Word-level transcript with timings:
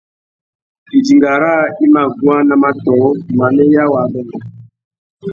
Idinga 0.99 1.31
râā 1.41 1.63
i 1.87 1.89
mà 1.97 2.03
guá 2.21 2.37
nà 2.47 2.55
matōh, 2.63 3.03
manéya 3.41 3.83
wa 3.91 3.99
adôngô. 4.07 4.37